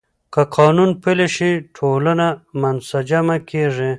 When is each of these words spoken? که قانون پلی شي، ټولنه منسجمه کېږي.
که 0.33 0.41
قانون 0.57 0.91
پلی 1.03 1.27
شي، 1.35 1.51
ټولنه 1.77 2.27
منسجمه 2.61 3.37
کېږي. 3.49 3.89